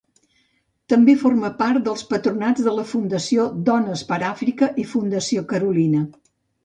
[0.93, 6.01] També forma part dels patronats de la Fundació Dones per Àfrica i Fundació Carolina.